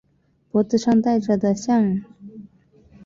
[0.49, 2.05] 脖子上戴着的项鍊